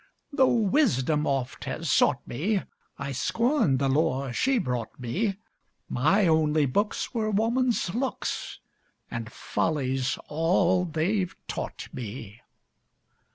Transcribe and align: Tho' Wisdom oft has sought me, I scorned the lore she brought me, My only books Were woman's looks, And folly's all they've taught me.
Tho' 0.33 0.47
Wisdom 0.51 1.27
oft 1.27 1.65
has 1.65 1.87
sought 1.87 2.27
me, 2.27 2.63
I 2.97 3.11
scorned 3.11 3.77
the 3.77 3.87
lore 3.87 4.33
she 4.33 4.57
brought 4.57 4.99
me, 4.99 5.37
My 5.87 6.25
only 6.25 6.65
books 6.65 7.13
Were 7.13 7.29
woman's 7.29 7.93
looks, 7.93 8.59
And 9.11 9.31
folly's 9.31 10.17
all 10.27 10.85
they've 10.85 11.35
taught 11.47 11.87
me. 11.93 12.41